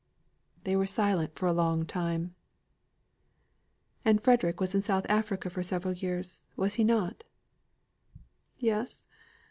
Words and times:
They 0.63 0.75
were 0.75 0.87
silent 0.87 1.35
for 1.37 1.45
a 1.45 1.53
long 1.53 1.85
time. 1.85 2.33
"And 4.03 4.19
Frederick 4.19 4.59
was 4.59 4.73
in 4.73 4.81
South 4.81 5.05
America 5.05 5.47
for 5.47 5.61
several 5.61 5.93
years, 5.93 6.43
was 6.55 6.73
he 6.73 6.83
not?" 6.83 7.23
"Yes. 8.57 9.05